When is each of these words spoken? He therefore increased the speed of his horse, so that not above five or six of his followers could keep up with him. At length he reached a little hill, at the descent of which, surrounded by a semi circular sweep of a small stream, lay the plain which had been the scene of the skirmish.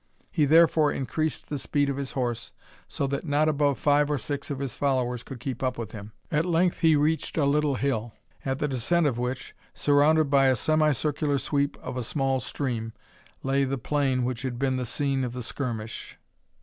He 0.31 0.45
therefore 0.45 0.91
increased 0.91 1.47
the 1.47 1.59
speed 1.59 1.87
of 1.87 1.97
his 1.97 2.13
horse, 2.13 2.53
so 2.87 3.05
that 3.05 3.23
not 3.23 3.47
above 3.47 3.77
five 3.77 4.09
or 4.09 4.17
six 4.17 4.49
of 4.49 4.57
his 4.57 4.73
followers 4.75 5.21
could 5.21 5.39
keep 5.39 5.61
up 5.61 5.77
with 5.77 5.91
him. 5.91 6.11
At 6.31 6.43
length 6.43 6.79
he 6.79 6.95
reached 6.95 7.37
a 7.37 7.45
little 7.45 7.75
hill, 7.75 8.13
at 8.43 8.57
the 8.57 8.67
descent 8.67 9.05
of 9.05 9.19
which, 9.19 9.53
surrounded 9.75 10.27
by 10.31 10.47
a 10.47 10.55
semi 10.55 10.91
circular 10.93 11.37
sweep 11.37 11.77
of 11.83 11.97
a 11.97 12.03
small 12.03 12.39
stream, 12.39 12.93
lay 13.43 13.63
the 13.63 13.77
plain 13.77 14.23
which 14.23 14.41
had 14.41 14.57
been 14.57 14.77
the 14.77 14.87
scene 14.87 15.23
of 15.23 15.33
the 15.33 15.43
skirmish. 15.43 16.17